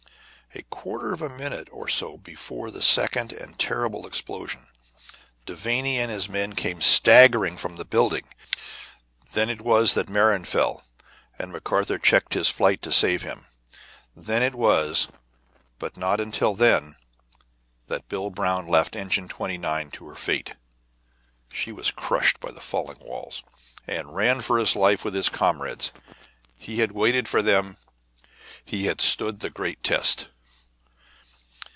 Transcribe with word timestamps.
A 0.53 0.63
quarter 0.63 1.13
of 1.13 1.21
a 1.21 1.29
minute 1.29 1.69
or 1.71 1.87
so 1.87 2.17
before 2.17 2.71
the 2.71 2.81
second 2.81 3.31
and 3.31 3.57
terrible 3.57 4.05
explosion, 4.05 4.67
Devanny 5.45 5.97
and 5.97 6.11
his 6.11 6.27
men 6.27 6.55
came 6.55 6.81
staggering 6.81 7.55
from 7.55 7.77
the 7.77 7.85
building. 7.85 8.25
Then 9.31 9.49
it 9.49 9.61
was 9.61 9.93
that 9.93 10.09
Merron 10.09 10.43
fell, 10.45 10.83
and 11.39 11.53
McArthur 11.53 12.01
checked 12.03 12.33
his 12.33 12.49
flight 12.49 12.81
to 12.81 12.91
save 12.91 13.21
him. 13.21 13.47
Then 14.13 14.43
it 14.43 14.53
was, 14.53 15.07
but 15.79 15.95
not 15.95 16.19
until 16.19 16.53
then, 16.53 16.97
that 17.87 18.09
Bill 18.09 18.29
Brown 18.29 18.67
left 18.67 18.97
Engine 18.97 19.29
29 19.29 19.89
to 19.91 20.07
her 20.09 20.15
fate 20.15 20.55
(she 21.53 21.71
was 21.71 21.91
crushed 21.91 22.41
by 22.41 22.51
the 22.51 22.59
falling 22.59 22.99
walls), 22.99 23.41
and 23.87 24.13
ran 24.17 24.41
for 24.41 24.59
his 24.59 24.75
life 24.75 25.05
with 25.05 25.13
his 25.13 25.29
comrades. 25.29 25.93
He 26.57 26.79
had 26.79 26.91
waited 26.91 27.29
for 27.29 27.41
them, 27.41 27.77
he 28.65 28.87
had 28.87 28.99
stood 28.99 29.39
the 29.39 29.49
great 29.49 29.81
test. 29.81 30.27